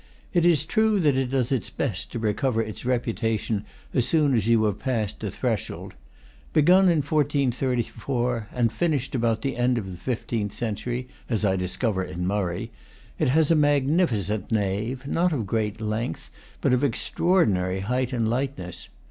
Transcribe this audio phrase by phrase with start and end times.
[0.33, 4.47] It is true that it does its best to recover its reputation as soon as
[4.47, 5.93] you have passed the threshold.
[6.53, 12.01] Begun in 1434 and finished about the end of the fifteenth century, as I discover
[12.03, 12.71] in Murray,
[13.19, 16.31] it has a magnificent nave, not of great length,
[16.61, 18.89] but of extraordinary height and lightness.